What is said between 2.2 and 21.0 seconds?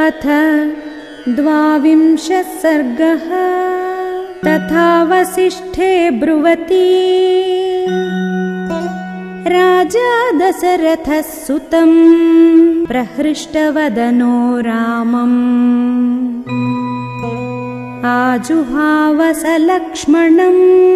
सर्गः। तथा वसिष्ठे ब्रुवती। राजा दशरथः सुतम्। प्रहृष्टवदनो रामम्। आजुहावसलक्ष्मणम्।